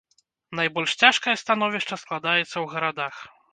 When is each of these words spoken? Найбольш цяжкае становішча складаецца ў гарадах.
Найбольш 0.59 0.91
цяжкае 1.01 1.35
становішча 1.43 2.01
складаецца 2.05 2.45
ў 2.59 2.65
гарадах. 2.75 3.25